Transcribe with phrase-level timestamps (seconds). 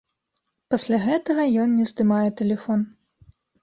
[0.75, 2.79] Пасля гэтага ён не здымае тэлефон.